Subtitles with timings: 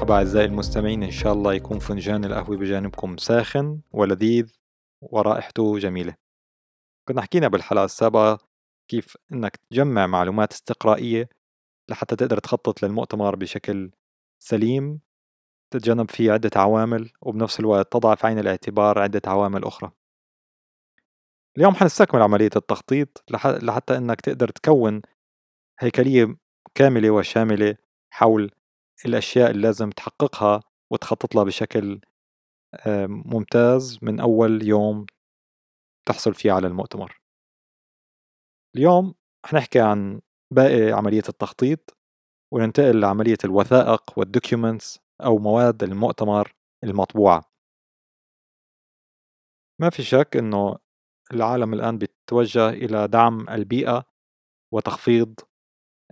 [0.00, 4.52] مرحبا أعزائي المستمعين إن شاء الله يكون فنجان القهوة بجانبكم ساخن ولذيذ
[5.00, 6.14] ورائحته جميلة.
[7.08, 8.38] كنا حكينا بالحلقة السابقة
[8.88, 11.28] كيف إنك تجمع معلومات استقرائية
[11.90, 13.90] لحتى تقدر تخطط للمؤتمر بشكل
[14.42, 15.00] سليم
[15.70, 19.90] تتجنب فيه عدة عوامل وبنفس الوقت تضع في عين الاعتبار عدة عوامل أخرى.
[21.56, 23.24] اليوم حنستكمل عملية التخطيط
[23.62, 25.02] لحتى إنك تقدر تكون
[25.80, 26.36] هيكلية
[26.74, 27.76] كاملة وشاملة
[28.10, 28.50] حول
[29.06, 32.00] الأشياء اللي لازم تحققها وتخطط لها بشكل
[33.08, 35.06] ممتاز من أول يوم
[36.08, 37.20] تحصل فيه على المؤتمر.
[38.76, 39.14] اليوم
[39.46, 40.20] حنحكي عن
[40.54, 41.96] باقي عملية التخطيط
[42.52, 46.52] وننتقل لعملية الوثائق والدوكيومنتس أو مواد المؤتمر
[46.84, 47.44] المطبوعة.
[49.80, 50.78] ما في شك أنه
[51.34, 54.04] العالم الآن بيتوجه إلى دعم البيئة
[54.72, 55.34] وتخفيض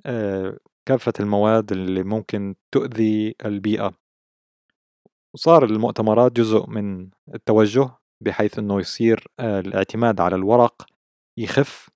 [0.07, 3.95] آه، كافة المواد اللي ممكن تؤذي البيئة.
[5.35, 10.87] وصار المؤتمرات جزء من التوجه بحيث أنه يصير آه، الاعتماد على الورق
[11.39, 11.91] يخف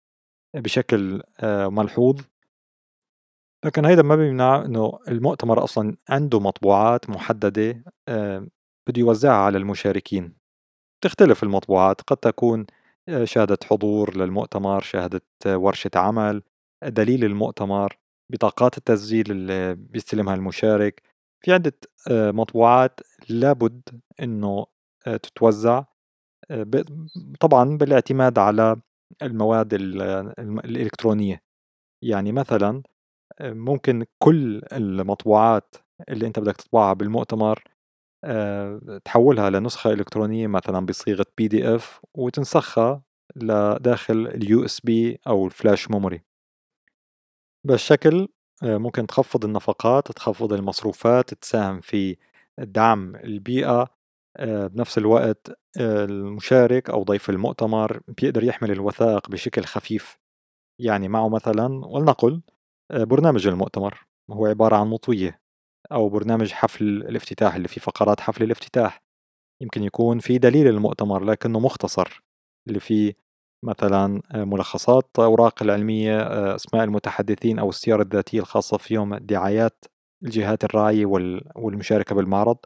[0.56, 2.20] بشكل آه، ملحوظ.
[3.64, 7.84] لكن هيدا ما بيمنع إنه المؤتمر أصلا عنده مطبوعات محددة
[8.88, 10.36] بده يوزعها على المشاركين.
[11.04, 12.66] تختلف المطبوعات قد تكون
[13.24, 16.42] شهادة حضور للمؤتمر شهادة ورشة عمل
[16.84, 18.01] دليل المؤتمر.
[18.32, 21.02] بطاقات التسجيل اللي بيستلمها المشارك.
[21.40, 21.74] في عدة
[22.10, 23.82] آه، مطبوعات لابد
[24.22, 24.66] إنه
[25.06, 25.84] آه، تتوزع
[26.50, 26.66] آه،
[27.40, 28.76] طبعا بالاعتماد على
[29.22, 31.42] المواد الإلكترونية.
[32.02, 32.82] يعني مثلا
[33.42, 35.74] ممكن كل المطبوعات
[36.08, 37.64] اللي أنت بدك تطبعها بالمؤتمر
[39.04, 43.02] تحولها لنسخة إلكترونية مثلا بصيغة PDF وتنسخها
[43.36, 46.22] لداخل ال USB أو ال flash memory
[47.64, 48.28] بهالشكل
[48.62, 52.16] آه، ممكن تخفض النفقات تخفض المصروفات تساهم في
[52.58, 53.88] دعم البيئة
[54.36, 55.48] آه، بنفس الوقت
[55.80, 60.18] آه، المشارك أو ضيف المؤتمر بيقدر يحمل الوثائق بشكل خفيف.
[60.80, 62.42] يعني معه مثلا ولنقل
[62.92, 64.06] برنامج المؤتمر.
[64.30, 65.40] هو عبارة عن مطوية
[65.92, 69.02] أو برنامج حفل الافتتاح اللي فيه فقرات حفل الافتتاح.
[69.62, 72.22] يمكن يكون في دليل المؤتمر لكنه مختصر
[72.68, 73.14] اللي فيه
[73.62, 79.84] مثلا آه، ملخصات أوراق العلمية آه، أسماء المتحدثين أو السيرة الذاتية الخاصة فيهم دعايات
[80.24, 81.06] الجهات الراعية
[81.56, 82.56] والمشاركة بالمعرض.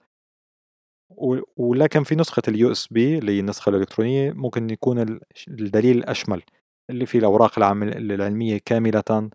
[1.56, 6.42] ولكن في نسخة ال USB اللي هي النسخة الإلكترونية ممكن يكون الدليل الأشمل
[6.90, 9.30] اللي فيه الأوراق العلمية كاملة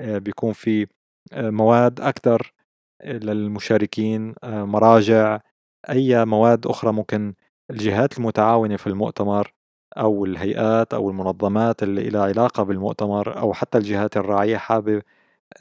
[0.00, 0.86] آه، بيكون في
[1.32, 2.52] مواد أكثر
[3.04, 5.40] للمشاركين مراجع
[5.90, 7.34] أي مواد أخرى ممكن
[7.70, 9.52] الجهات المتعاونة في المؤتمر
[9.98, 15.02] أو الهيئات أو المنظمات اللي لها علاقة بالمؤتمر أو حتى الجهات الراعية حابة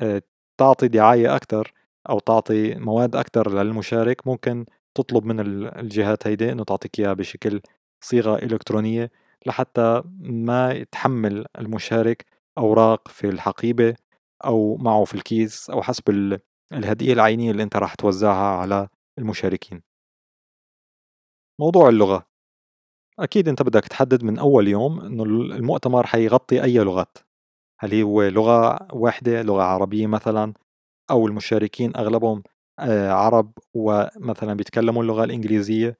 [0.01, 0.21] آه،
[0.59, 1.73] تعطي دعاية أكثر
[2.09, 4.65] أو تعطي مواد أكثر للمشارك ممكن
[4.95, 5.39] تطلب من
[5.79, 7.61] الجهات هيدي إنه تعطيك إياها بشكل
[8.03, 9.11] صيغة إلكترونية
[9.45, 12.25] لحتى ما يتحمل المشارك
[12.57, 13.95] أوراق في الحقيبة
[14.45, 16.39] أو معه في الكيس أو حسب
[16.73, 18.87] الهدية العينية اللي أنت راح توزعها على
[19.19, 19.81] المشاركين.
[21.59, 22.30] موضوع اللغة.
[23.21, 27.17] أكيد أنت بدك تحدد من أول يوم إنه المؤتمر حيغطي أي لغات.
[27.79, 30.53] هل هو لغة واحدة لغة عربية مثلا
[31.11, 32.43] أو المشاركين أغلبهم
[32.79, 35.97] آه، عرب ومثلا بيتكلموا اللغة الإنجليزية.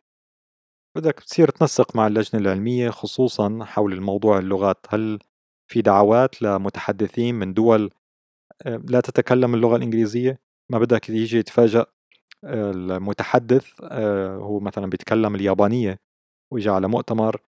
[0.98, 4.86] بدك تصير تنسق مع اللجنة العلمية خصوصا حول الموضوع اللغات.
[4.90, 5.20] هل
[5.72, 7.92] في دعوات لمتحدثين من دول
[8.66, 10.40] آه، لا تتكلم اللغة الإنجليزية؟
[10.72, 11.86] ما بدك يجي يتفاجأ
[12.46, 13.82] آه، المتحدث
[14.42, 16.11] هو مثلا بيتكلم اليابانية.
[16.52, 17.42] ويجي على مؤتمر.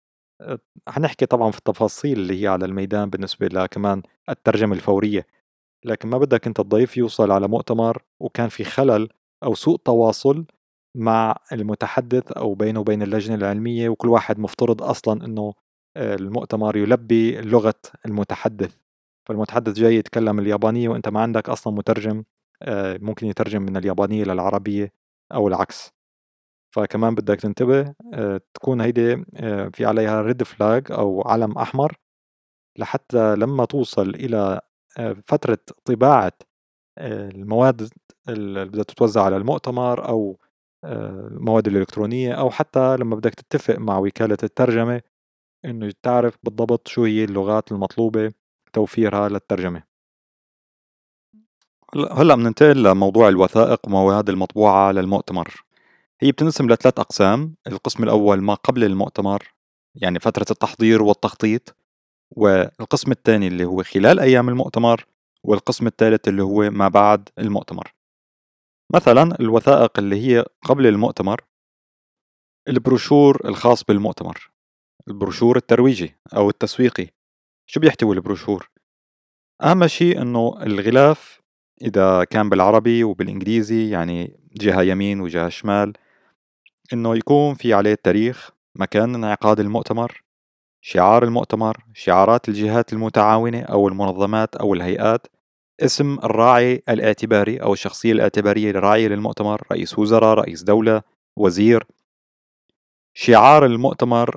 [0.88, 5.26] حنحكي طبعا في التفاصيل اللي هي على الميدان بالنسبة لكمان الترجمة الفورية.
[5.84, 9.08] لكن ما بدك أنت الضيف يوصل على مؤتمر وكان في خلل
[9.44, 10.46] أو سوء تواصل
[10.96, 15.54] مع المتحدث أو بينه وبين اللجنة العلمية وكل واحد مفترض أصلا إنه
[15.96, 18.76] المؤتمر يلبي لغة المتحدث.
[19.28, 22.24] فالمتحدث جاي يتكلم اليابانية وأنت ما عندك أصلا مترجم
[23.03, 24.92] ممكن يترجم من اليابانية للعربية
[25.34, 25.92] أو العكس.
[26.70, 31.96] فكمان بدك تنتبه آه، تكون هيدي آه، في عليها ريد فلاج أو علم أحمر
[32.78, 34.60] لحتى لما توصل إلى
[34.98, 36.32] آه، فترة طباعة
[36.98, 37.90] المواد
[38.28, 40.38] اللي بدها تتوزع على المؤتمر أو
[40.84, 45.02] المواد الإلكترونية أو حتى لما بدك تتفق مع وكالة الترجمة
[45.64, 48.32] إنه تعرف بالضبط شو هي اللغات المطلوبة
[48.72, 49.82] توفيرها للترجمة.
[51.94, 55.64] هلا بننتقل لموضوع الوثائق ومواد المطبوعة للمؤتمر.
[56.22, 59.54] هي بتنقسم لثلاث أقسام القسم الأول ما قبل المؤتمر
[59.94, 61.76] يعني فترة التحضير والتخطيط
[62.30, 65.06] والقسم الثاني اللي هو خلال أيام المؤتمر
[65.44, 67.94] والقسم الثالث اللي هو ما بعد المؤتمر
[68.94, 71.40] مثلا الوثائق اللي هي قبل المؤتمر
[72.68, 74.50] البروشور الخاص بالمؤتمر
[75.08, 77.08] البروشور الترويجي أو التسويقي
[77.66, 78.70] شو بيحتوي البروشور؟
[79.62, 81.40] أهم شيء إنه الغلاف
[81.82, 85.92] إذا كان بالعربي وبالإنجليزي يعني جهة يمين وجهة شمال
[86.92, 90.22] إنه يكون في عليه التاريخ مكان انعقاد المؤتمر
[90.81, 95.27] شعار المؤتمر شعارات الجهات المتعاونة أو المنظمات أو الهيئات
[95.81, 101.03] اسم الراعي الاعتباري أو الشخصية الاعتبارية الراعية للمؤتمر رئيس وزراء رئيس دولة
[101.37, 101.87] وزير.
[103.15, 104.37] شعار المؤتمر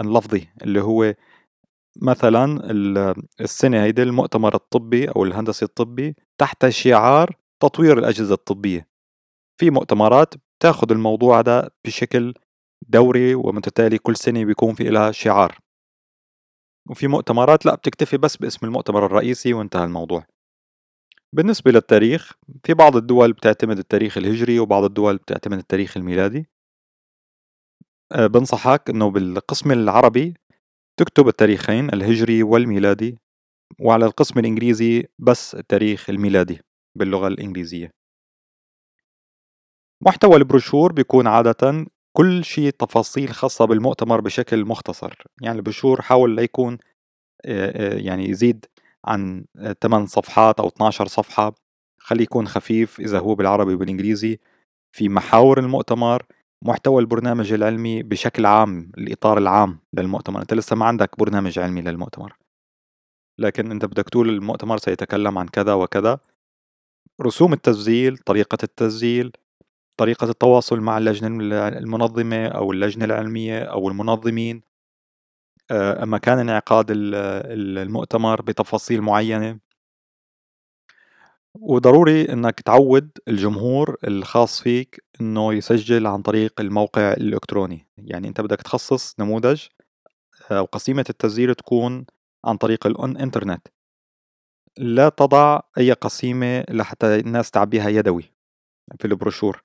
[0.00, 1.14] اللفظي اللي هو
[2.02, 2.70] مثلا
[3.40, 8.88] السنة هيدي المؤتمر الطبي أو الهندسي الطبي تحت شعار تطوير الأجهزة الطبية.
[9.56, 10.34] في مؤتمرات
[10.64, 12.34] تاخذ الموضوع ده بشكل
[12.88, 15.58] دوري ومتتالي كل سنة بيكون في لها شعار.
[16.90, 20.26] وفي مؤتمرات لا بتكتفي بس باسم المؤتمر الرئيسي وانتهى الموضوع.
[21.32, 22.32] بالنسبة للتاريخ
[22.64, 26.46] في بعض الدول بتعتمد التاريخ الهجري وبعض الدول بتعتمد التاريخ الميلادي.
[28.12, 30.34] أه بنصحك إنه بالقسم العربي
[31.00, 33.18] تكتب التاريخين الهجري والميلادي
[33.80, 36.60] وعلى القسم الإنجليزي بس التاريخ الميلادي
[36.98, 38.03] باللغة الإنجليزية.
[40.06, 45.14] محتوى البروشور بيكون عادة كل شيء تفاصيل خاصة بالمؤتمر بشكل مختصر.
[45.42, 46.78] يعني البروشور حاول ليكون
[47.44, 48.66] يعني يزيد
[49.04, 49.44] عن
[49.82, 51.54] 8 صفحات أو 12 صفحة.
[51.98, 54.38] خليه يكون خفيف إذا هو بالعربي وبالإنجليزي.
[54.92, 56.26] في محاور المؤتمر
[56.62, 60.40] محتوى البرنامج العلمي بشكل عام الإطار العام للمؤتمر.
[60.40, 62.36] أنت لسه ما عندك برنامج علمي للمؤتمر.
[63.38, 66.18] لكن أنت بدك تقول المؤتمر سيتكلم عن كذا وكذا.
[67.22, 69.32] رسوم التسجيل طريقة التسجيل
[69.96, 71.28] طريقة التواصل مع اللجنة
[71.68, 74.62] المنظمة أو اللجنة العلمية أو المنظمين
[75.70, 79.58] آه، مكان انعقاد المؤتمر بتفاصيل معينة.
[81.54, 87.88] وضروري إنك تعود الجمهور الخاص فيك إنه يسجل عن طريق الموقع الإلكتروني.
[87.98, 89.66] يعني أنت بدك تخصص نموذج
[90.50, 92.06] أو آه، قسيمة التسجيل تكون
[92.44, 93.68] عن طريق الإنترنت.
[94.78, 98.24] لا تضع أي قسيمة لحتى الناس تعبيها يدوي
[99.00, 99.64] في البروشور.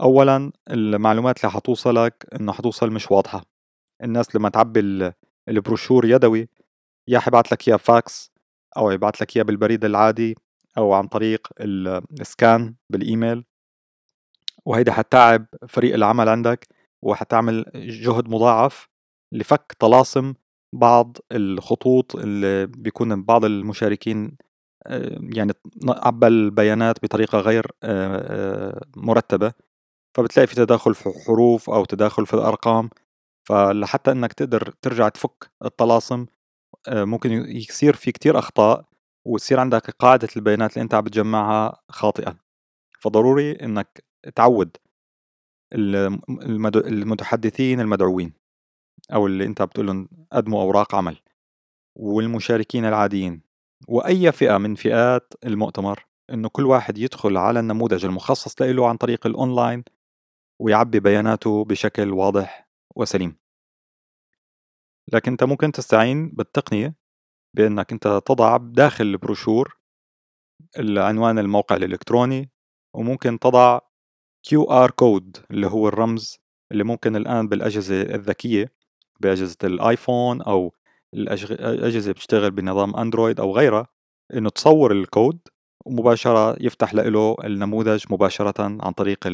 [0.00, 3.44] اولا المعلومات اللي حتوصلك إنه حتوصل مش واضحة.
[4.02, 5.12] الناس لما تعبي
[5.48, 6.48] البروشور يدوي
[7.08, 8.32] يا حيبعت لك إياه فاكس
[8.76, 10.34] أو يبعت لك إياه بالبريد العادي
[10.78, 13.44] أو عن طريق ال scan بالإيميل.
[14.66, 16.68] وهيدا حتعب فريق العمل عندك
[17.02, 18.88] وحتعمل جهد مضاعف
[19.32, 20.34] لفك طلاسم
[20.72, 24.36] بعض الخطوط اللي بيكون بعض المشاركين
[24.86, 25.52] آه، يعني
[25.88, 28.16] عبى البيانات بطريقة غير آه،
[28.72, 29.52] آه، مرتبة.
[30.14, 32.90] فبتلاقي في تداخل في حروف أو تداخل في الأرقام
[33.48, 36.26] فلحتى إنك تقدر ترجع تفك الطلاسم
[36.88, 38.84] ممكن يصير في كتير أخطاء
[39.26, 42.36] وتصير عندك قاعدة البيانات اللي أنت عم بتجمعها خاطئة
[43.00, 44.04] فضروري إنك
[44.34, 44.76] تعود
[46.76, 48.32] المتحدثين المدعوين
[49.12, 51.16] أو اللي أنت بتقول لهم قدموا أوراق عمل
[51.96, 53.42] والمشاركين العاديين.
[53.88, 59.26] وأي فئة من فئات المؤتمر إنه كل واحد يدخل على النموذج المخصص له عن طريق
[59.26, 59.84] الأونلاين
[60.62, 63.36] ويعبي بياناته بشكل واضح وسليم.
[65.12, 66.94] لكن أنت ممكن تستعين بالتقنية
[67.54, 69.78] بأنك أنت تضع داخل البروشور
[70.78, 72.50] العنوان الموقع الإلكتروني
[72.94, 73.78] وممكن تضع
[74.48, 76.38] QR كود اللي هو الرمز
[76.72, 78.72] اللي ممكن الآن بالأجهزة الذكية
[79.20, 80.74] بأجهزة الآيفون أو
[81.14, 83.86] الأجهزة بتشتغل بنظام أندرويد أو غيرها
[84.34, 85.38] إنه تصور الكود
[85.86, 89.26] ومباشرة يفتح له النموذج مباشرة عن طريق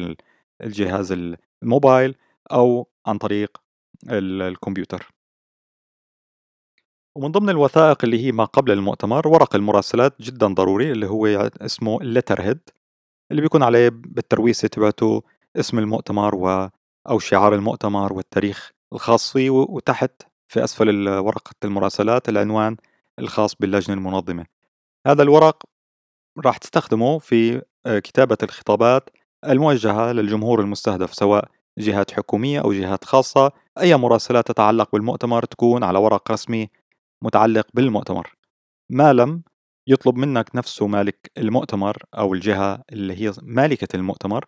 [0.61, 1.11] الجهاز
[1.63, 2.15] الموبايل
[2.51, 3.57] أو عن طريق
[4.09, 5.11] الكمبيوتر.
[7.15, 11.27] ومن ضمن الوثائق اللي هي ما قبل المؤتمر ورق المراسلات جدا ضروري اللي هو
[11.61, 12.59] اسمه الليتر هيد
[13.31, 15.23] اللي بيكون عليه بالترويسة تبعته
[15.55, 16.69] اسم المؤتمر و
[17.09, 22.77] أو شعار المؤتمر والتاريخ الخاص فيه وتحت في أسفل ورقة المراسلات العنوان
[23.19, 24.45] الخاص باللجنة المنظمة.
[25.07, 25.63] هذا الورق
[26.45, 29.09] راح تستخدمه في آه، كتابة الخطابات
[29.45, 31.45] الموجهة للجمهور المستهدف سواء
[31.79, 33.51] جهات حكومية أو جهات خاصة.
[33.79, 36.69] أي مراسلات تتعلق بالمؤتمر تكون على ورق رسمي
[37.23, 38.35] متعلق بالمؤتمر.
[38.91, 39.43] ما لم
[39.87, 44.45] يطلب منك نفسه مالك المؤتمر أو الجهة اللي هي مالكة المؤتمر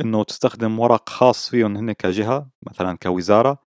[0.00, 3.58] إنه تستخدم ورق خاص فيهم هن كجهة مثلا كوزارة.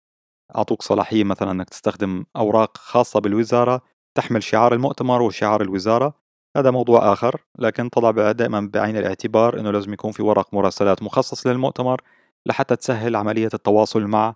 [0.56, 3.82] أعطوك صلاحية مثلا إنك تستخدم أوراق خاصة بالوزارة
[4.16, 6.14] تحمل شعار المؤتمر وشعار الوزارة.
[6.56, 11.46] هذا موضوع آخر لكن طلع دائما بعين الاعتبار إنه لازم يكون في ورق مراسلات مخصص
[11.46, 12.00] للمؤتمر
[12.46, 14.34] لحتى تسهل عملية التواصل مع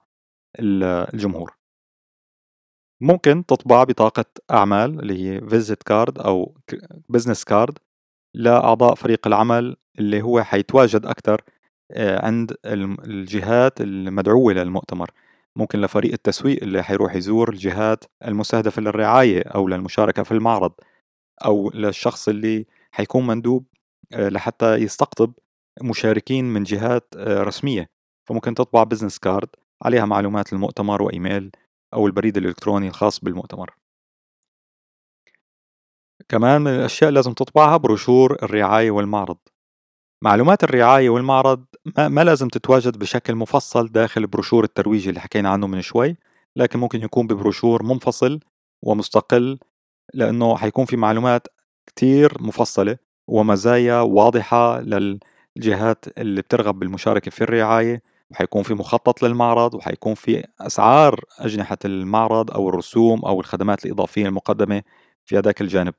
[0.60, 1.56] الجمهور.
[3.00, 6.54] ممكن تطبع بطاقة أعمال اللي هي visit card أو
[7.08, 7.78] business card
[8.34, 11.42] لأعضاء فريق العمل اللي هو حيتواجد أكثر
[11.90, 12.56] آه، عند
[13.04, 15.10] الجهات المدعوة للمؤتمر.
[15.56, 20.72] ممكن لفريق التسويق اللي حيروح يزور الجهات المستهدفة للرعاية أو للمشاركة في المعرض.
[21.44, 23.66] أو للشخص اللي حيكون مندوب
[24.12, 25.32] آه، لحتى يستقطب
[25.82, 27.90] مشاركين من جهات آه، رسمية.
[28.28, 29.48] فممكن تطبع business card
[29.82, 31.50] عليها معلومات المؤتمر وإيميل
[31.94, 33.76] أو البريد الإلكتروني الخاص بالمؤتمر.
[36.28, 39.38] كمان من الأشياء لازم تطبعها بروشور الرعاية والمعرض.
[40.24, 41.64] معلومات الرعاية والمعرض
[41.98, 46.16] ما, ما لازم تتواجد بشكل مفصل داخل بروشور الترويج اللي حكينا عنه من شوي
[46.56, 48.40] لكن ممكن يكون ببروشور منفصل
[48.82, 49.58] ومستقل
[50.14, 51.46] لأنه حيكون في معلومات
[51.86, 52.96] كتير مفصلة
[53.28, 61.20] ومزايا واضحة للجهات اللي بترغب بالمشاركة في الرعاية وحيكون في مخطط للمعرض وحيكون في أسعار
[61.38, 64.82] أجنحة المعرض أو الرسوم أو الخدمات الإضافية المقدمة
[65.24, 65.94] في هذاك الجانب.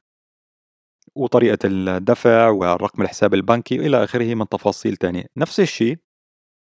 [1.15, 5.25] وطريقة الدفع ورقم الحساب البنكي إلى آخره من تفاصيل تانية.
[5.37, 5.97] نفس الشيء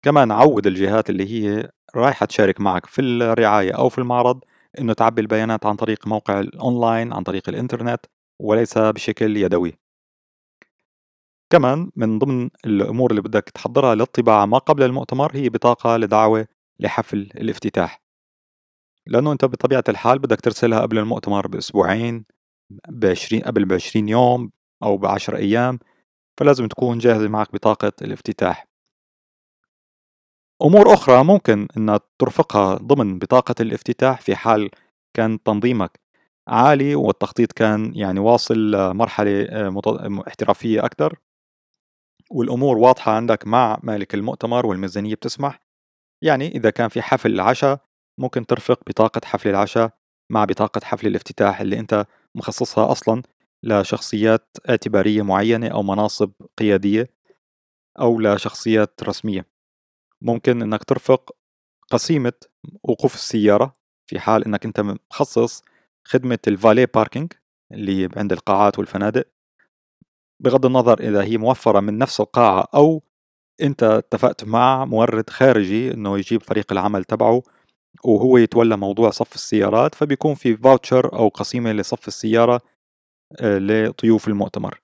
[0.03, 4.45] كمان عود الجهات اللي هي رايحة تشارك معك في الرعاية أو في المعرض
[4.81, 8.01] إنه تعبي البيانات عن طريق موقع الأونلاين عن طريق الإنترنت
[8.41, 9.79] وليس بشكل يدوي.
[11.51, 16.47] كمان من ضمن الأمور اللي بدك تحضرها للطباعة ما قبل المؤتمر هي بطاقة لدعوة
[16.81, 18.03] لحفل الافتتاح.
[19.07, 22.25] لأنه أنت بطبيعة الحال بدك ترسلها قبل المؤتمر بأسبوعين
[22.89, 24.51] بعشرين قبل بعشرين يوم
[24.83, 25.79] أو بعشر أيام
[26.39, 28.67] فلازم تكون جاهزة معك بطاقة الافتتاح.
[30.63, 34.71] أمور أخرى ممكن أن ترفقها ضمن بطاقة الافتتاح في حال
[35.17, 36.01] كان تنظيمك
[36.49, 41.19] عالي والتخطيط كان يعني واصل لمرحلة آه، احترافية أكثر.
[42.31, 45.61] والأمور واضحة عندك مع مالك المؤتمر والميزانية بتسمح.
[46.23, 47.81] يعني إذا كان في حفل عشاء
[48.21, 49.91] ممكن ترفق بطاقة حفل العشاء
[50.31, 53.23] مع بطاقة حفل الافتتاح اللي أنت مخصصها أصلا
[53.63, 57.11] لشخصيات اعتبارية معينة أو مناصب قيادية
[58.01, 59.56] أو لشخصيات رسمية.
[60.27, 61.37] ممكن أنك ترفق
[61.91, 62.33] قسيمة
[62.83, 65.63] وقوف السيارة في حال أنك أنت مخصص
[66.05, 67.33] خدمة ال valet parking
[67.73, 69.25] اللي عند القاعات والفنادق.
[70.43, 73.03] بغض النظر إذا هي موفرة من نفس القاعة أو
[73.63, 77.43] أنت اتفقت مع مورد خارجي أنه يجيب فريق العمل تبعه
[78.05, 82.61] وهو يتولى موضوع صف السيارات فبيكون في voucher أو قسيمة لصف السيارة
[83.41, 84.81] آه، لضيوف المؤتمر.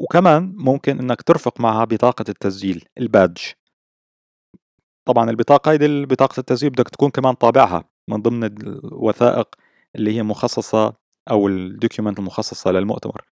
[0.00, 3.40] وكمان ممكن إنك ترفق معها بطاقة التسجيل ال badge.
[5.04, 9.54] طبعا البطاقة هيدي بطاقة التسجيل بدك تكون كمان طابعها من ضمن الوثائق
[9.96, 10.94] اللي هي مخصصة
[11.30, 13.24] أو ال document المخصصة للمؤتمر.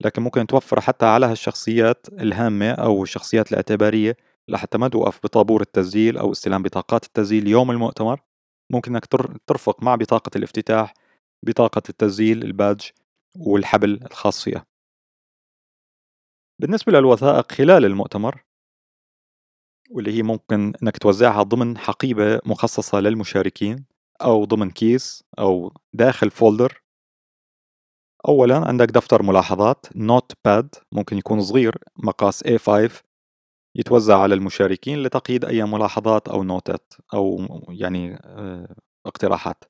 [0.00, 4.16] لكن ممكن توفر حتى على هالشخصيات الهامة أو الشخصيات الاعتبارية
[4.48, 8.20] لحتى ما توقف بطابور التسجيل أو استلام بطاقات التسجيل يوم المؤتمر.
[8.70, 9.06] ممكن إنك
[9.46, 10.94] ترفق مع بطاقة الافتتاح
[11.46, 12.84] بطاقة التسجيل ال badge
[13.38, 14.66] والحبل الخاص فيها.
[16.60, 18.44] بالنسبة للوثائق خلال المؤتمر
[19.90, 23.84] واللي هي ممكن إنك توزعها ضمن حقيبة مخصصة للمشاركين
[24.22, 26.82] أو ضمن كيس أو داخل folder.
[28.28, 32.90] اولا عندك دفتر ملاحظات note pad ممكن يكون صغير مقاس A5
[33.76, 38.76] يتوزع على المشاركين لتقييد أي ملاحظات أو نوتات أو يعني آه،
[39.06, 39.64] اقتراحات.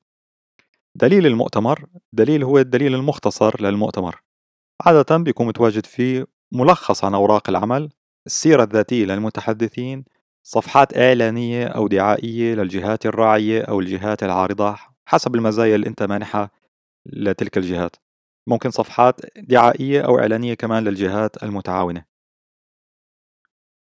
[0.95, 4.21] دليل المؤتمر دليل هو الدليل المختصر للمؤتمر.
[4.85, 7.89] عادة بيكون متواجد فيه ملخص عن أوراق العمل
[8.27, 10.03] السيرة الذاتية للمتحدثين
[10.43, 16.51] صفحات إعلانية أو دعائية للجهات الراعية أو الجهات العارضة حسب المزايا اللي أنت مانحها
[17.05, 17.95] لتلك الجهات.
[18.47, 22.05] ممكن صفحات دعائية أو إعلانية كمان للجهات المتعاونة.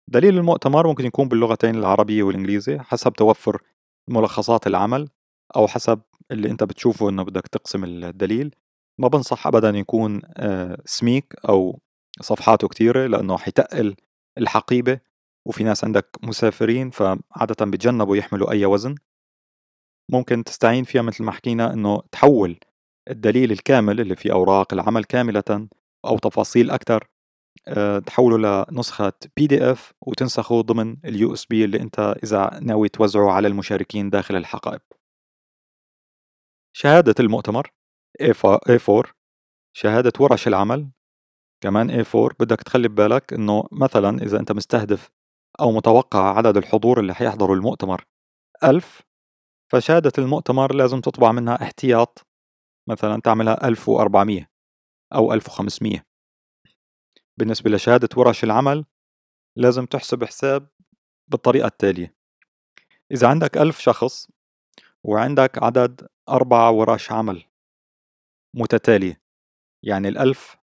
[0.08, 3.62] دليل المؤتمر ممكن يكون باللغتين العربية والإنجليزية حسب توفر
[4.08, 5.10] ملخصات العمل
[5.56, 8.56] أو حسب اللي أنت بتشوفه إنه بدك تقسم الدليل.
[8.98, 11.80] ما بنصح أبدا يكون آه، سميك أو
[12.22, 13.96] صفحاته كتيرة لأنه حيتقل
[14.38, 15.00] الحقيبة
[15.48, 18.96] وفي ناس عندك مسافرين فعادة بتجنبوا يحملوا أي وزن.
[20.12, 22.60] ممكن تستعين فيها مثل ما حكينا إنه تحول
[23.10, 25.68] الدليل الكامل اللي في أوراق العمل كاملة
[26.06, 27.08] أو تفاصيل أكثر
[27.68, 34.10] آه، تحوله لنسخة PDF وتنسخه ضمن ال USB اللي أنت إذا ناوي توزعه على المشاركين
[34.10, 34.82] داخل الحقائب.
[36.74, 37.72] شهادة المؤتمر
[38.24, 39.12] A4
[39.74, 40.90] شهادة ورش العمل
[41.63, 45.10] كمان A4 بدك تخلي ببالك إنه مثلا إذا أنت مستهدف
[45.60, 48.06] أو متوقع عدد الحضور اللي حيحضروا المؤتمر.
[48.63, 49.01] ألف
[49.72, 52.28] فشهادة المؤتمر لازم تطبع منها احتياط
[52.89, 54.50] مثلا تعملها 1400
[55.16, 56.06] أو 1500
[57.39, 58.86] بالنسبة لشهادة ورش العمل
[59.58, 60.68] لازم تحسب حساب
[61.28, 62.16] بالطريقة التالية.
[63.12, 64.28] إذا عندك ألف شخص
[65.04, 67.44] وعندك عدد أربع ورش عمل
[68.56, 69.22] متتالية
[69.84, 70.59] يعني الألف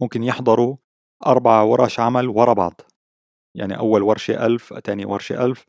[0.00, 0.76] ممكن يحضروا
[1.26, 2.80] أربع ورش عمل ورا بعض.
[3.56, 5.66] يعني أول ورشة ألف تاني ورشة ألف.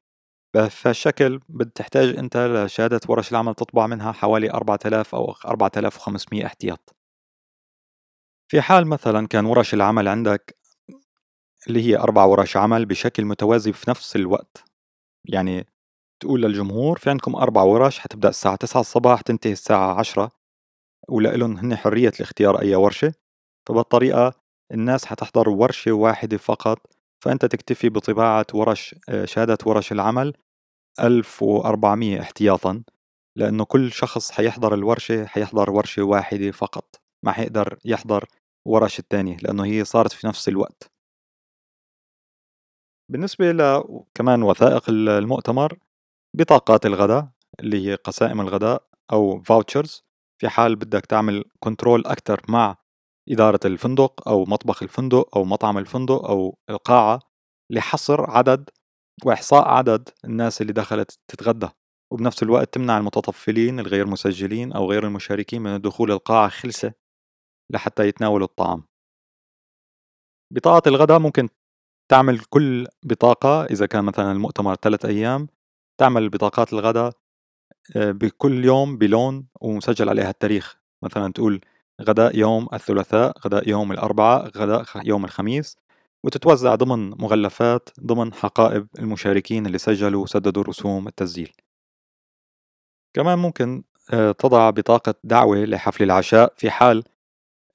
[0.55, 6.95] بهالشكل بتحتاج أنت لشهادة ورش العمل تطبع منها حوالي 4000 أو 4500 احتياط.
[8.51, 10.57] في حال مثلا كان ورش العمل عندك
[11.67, 14.63] اللي هي أربع ورش عمل بشكل متوازي في نفس الوقت.
[15.25, 15.67] يعني
[16.21, 20.31] تقول للجمهور في عندكم أربع ورش حتبدأ الساعة 9 الصباح تنتهي الساعة 10
[21.09, 23.13] ولهم هن حرية الاختيار أي ورشة.
[23.69, 24.33] فبالطريقة
[24.71, 26.79] الناس حتحضر ورشة واحدة فقط
[27.23, 30.33] فأنت تكتفي بطباعة ورش آه، شهادة ورش العمل
[30.99, 32.83] 1400 احتياطا
[33.37, 38.25] لأنه كل شخص حيحضر الورشة حيحضر ورشة واحدة فقط ما حيقدر يحضر
[38.67, 40.91] ورش الثانية لأنه هي صارت في نفس الوقت.
[43.11, 45.77] بالنسبة لكمان وثائق المؤتمر
[46.37, 47.29] بطاقات الغداء
[47.59, 50.03] اللي هي قسائم الغداء أو vouchers
[50.41, 52.77] في حال بدك تعمل control أكثر مع
[53.29, 57.19] إدارة الفندق أو مطبخ الفندق أو مطعم الفندق أو القاعة
[57.71, 58.69] لحصر عدد
[59.25, 61.69] وإحصاء عدد الناس اللي دخلت تتغدى.
[62.13, 66.93] وبنفس الوقت تمنع المتطفلين الغير مسجلين أو غير المشاركين من الدخول القاعة خلسة
[67.73, 68.83] لحتى يتناولوا الطعام.
[70.53, 71.49] بطاقة الغداء ممكن
[72.11, 75.47] تعمل كل بطاقة إذا كان مثلا المؤتمر ثلاث أيام
[75.99, 77.13] تعمل بطاقات الغداء
[77.95, 80.81] آه، بكل يوم بلون ومسجل عليها التاريخ.
[81.03, 81.61] مثلا تقول
[82.03, 85.77] غداء يوم الثلاثاء غداء يوم الأربعاء غداء يوم الخميس.
[86.23, 91.51] وتتوزع ضمن مغلفات ضمن حقائب المشاركين اللي سجلوا وسددوا رسوم التسجيل.
[93.13, 93.83] كمان ممكن
[94.13, 97.03] آه، تضع بطاقة دعوة لحفل العشاء في حال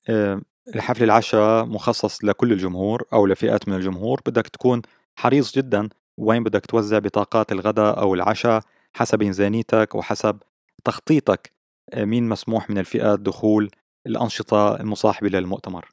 [0.08, 0.40] آه،
[0.74, 4.20] الحفل العشاء مخصص لكل الجمهور أو لفئات من الجمهور.
[4.26, 4.82] بدك تكون
[5.16, 10.38] حريص جدا وين بدك توزع بطاقات الغداء أو العشاء حسب ميزانيتك وحسب
[10.84, 11.52] تخطيطك
[11.92, 13.70] آه، مين مسموح من الفئات دخول
[14.06, 15.88] الأنشطة المصاحبة للمؤتمر.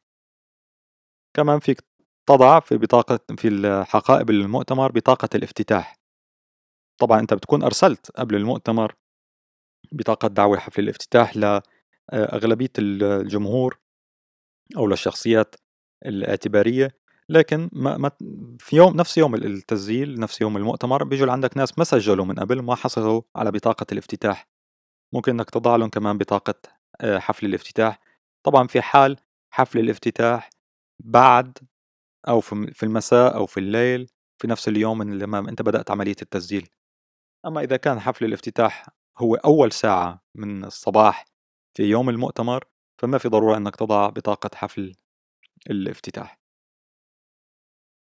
[1.34, 1.82] كمان فيك
[2.28, 5.96] تضع في بطاقة في الحقائب المؤتمر بطاقة الافتتاح.
[6.98, 8.96] طبعا أنت بتكون أرسلت قبل المؤتمر
[9.92, 13.78] بطاقة دعوة حفل الافتتاح لأغلبية الجمهور
[14.78, 15.56] أو للشخصيات
[16.06, 17.06] الاعتبارية.
[17.30, 18.12] لكن ما ما
[18.60, 22.62] في يوم نفس يوم التسجيل نفس يوم المؤتمر بيجوا عندك ناس ما سجلوا من قبل
[22.62, 24.48] ما حصلوا على بطاقة الافتتاح.
[25.14, 28.00] ممكن إنك تضع لهم كمان بطاقة آه، حفل الافتتاح.
[28.44, 29.18] طبعا في حال
[29.54, 30.50] حفل الافتتاح
[31.00, 31.58] بعد
[32.28, 34.08] أو في المساء أو في الليل
[34.42, 36.70] في نفس اليوم لما أنت بدأت عملية التسجيل.
[37.46, 41.26] أما إذا كان حفل الافتتاح هو أول ساعة من الصباح
[41.78, 42.64] في يوم المؤتمر
[43.02, 44.94] فما في ضرورة أنك تضع بطاقة حفل
[45.70, 46.40] الافتتاح.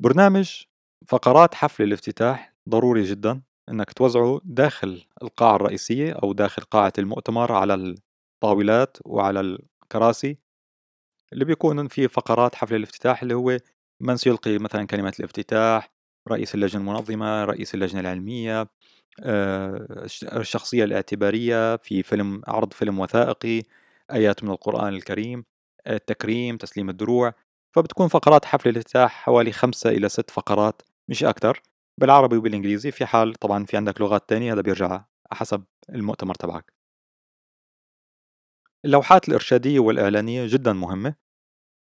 [0.03, 0.65] برنامج
[1.09, 7.75] فقرات حفل الافتتاح ضروري جدا أنك توزعه داخل القاعة الرئيسية أو داخل قاعة المؤتمر على
[8.41, 10.39] الطاولات وعلى الكراسي
[11.33, 13.59] اللي بيكون في فقرات حفل الافتتاح اللي هو
[14.01, 15.91] من سيلقي مثلا كلمة الافتتاح
[16.29, 18.69] رئيس اللجنة المنظمة رئيس اللجنة العلمية
[19.23, 23.63] آه، الشخصية الاعتبارية في فيلم عرض فيلم وثائقي
[24.13, 25.45] آيات من القرآن الكريم
[25.87, 27.35] التكريم تسليم الدروع.
[27.73, 31.63] فبتكون فقرات حفل الافتتاح حوالي خمسة إلى ست فقرات مش أكتر
[31.99, 32.91] بالعربي وبالإنجليزي.
[32.91, 36.80] في حال طبعا في عندك لغات تانية هذا بيرجع حسب المؤتمر تبعك.
[38.85, 41.15] اللوحات الإرشادية والإعلانية جدا مهمة.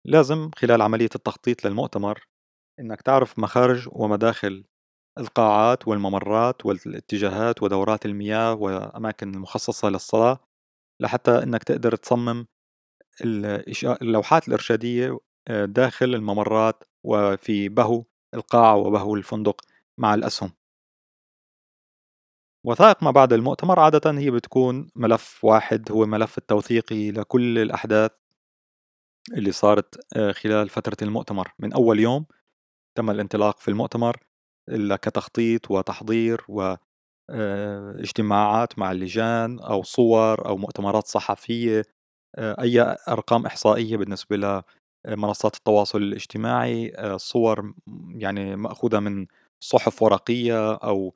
[0.06, 2.28] لازم خلال عملية التخطيط للمؤتمر
[2.80, 4.64] إنك تعرف مخارج ومداخل
[5.18, 10.38] القاعات والممرات والاتجاهات ودورات المياه وأماكن المخصصة للصلاة
[11.02, 12.46] لحتى إنك تقدر تصمم
[14.02, 19.60] اللوحات الإرشادية آه، داخل الممرات وفي بهو القاعة وبهو الفندق
[20.00, 20.52] مع الأسهم.
[22.64, 28.10] وثائق ما بعد المؤتمر عادة هي بتكون ملف واحد هو ملف التوثيقي لكل الأحداث
[29.36, 31.52] اللي صارت آه، خلال فترة المؤتمر.
[31.58, 32.26] من أول يوم
[32.96, 34.16] تم الانطلاق في المؤتمر
[35.02, 36.44] كتخطيط وتحضير
[37.28, 41.84] واجتماعات آه، مع اللجان أو صور أو مؤتمرات صحفية
[42.36, 44.62] آه، أي أرقام إحصائية بالنسبة
[45.06, 47.74] لمنصات التواصل الاجتماعي صور
[48.10, 49.26] يعني مأخوذة من
[49.60, 51.14] صحف ورقية أو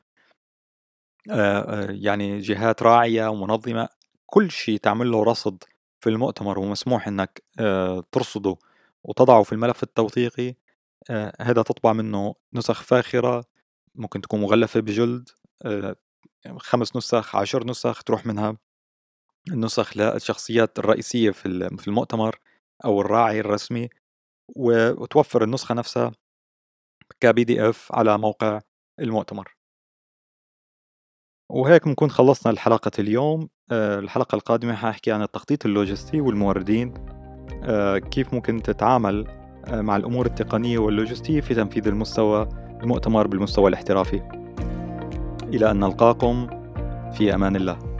[1.90, 3.88] يعني جهات راعية ومنظمة
[4.26, 5.64] كل شيء تعمل له رصد
[6.00, 8.56] في المؤتمر ومسموح إنك آه، ترصده
[9.04, 10.54] وتضعه في الملف التوثيقي.
[11.10, 13.44] آه، هذا تطبع منه نسخ فاخرة
[13.94, 15.28] ممكن تكون مغلفة بجلد
[15.64, 15.96] آه،
[16.58, 18.56] خمس نسخ عشر نسخ تروح منها
[19.52, 22.38] النسخ للشخصيات الرئيسية في المؤتمر
[22.84, 23.88] أو الراعي الرسمي
[24.56, 26.12] وتوفر النسخة نفسها
[27.20, 28.60] ك PDF على موقع
[29.00, 29.56] المؤتمر.
[31.52, 33.48] وهيك بنكون خلصنا الحلقة اليوم.
[33.70, 36.94] آه، الحلقة القادمة حاحكي عن التخطيط اللوجستي والموردين.
[37.64, 39.26] آه، كيف ممكن تتعامل
[39.70, 42.48] مع الأمور التقنية واللوجستية في تنفيذ المستوى
[42.82, 44.22] المؤتمر بالمستوى الاحترافي.
[45.42, 46.46] إلى أن نلقاكم
[47.12, 47.91] في أمان الله.